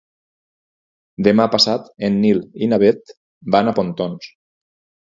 Demà 1.27 1.45
passat 1.57 1.93
en 2.09 2.17
Nil 2.25 2.43
i 2.65 2.73
na 2.73 2.81
Bet 2.87 3.17
van 3.59 3.71
a 3.71 3.77
Pontons. 3.83 4.37